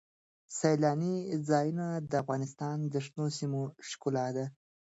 سیلاني 0.57 1.15
ځایونه 1.49 1.85
د 2.09 2.11
افغانستان 2.23 2.77
د 2.93 2.95
شنو 3.05 3.25
سیمو 3.37 3.61
ښکلا 3.89 4.27
ده. 4.35 4.45